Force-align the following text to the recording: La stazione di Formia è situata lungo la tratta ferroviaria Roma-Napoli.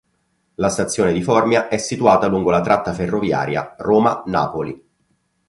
La 0.55 0.69
stazione 0.69 1.13
di 1.13 1.21
Formia 1.21 1.67
è 1.67 1.77
situata 1.77 2.25
lungo 2.25 2.49
la 2.49 2.61
tratta 2.61 2.91
ferroviaria 2.91 3.75
Roma-Napoli. 3.77 4.83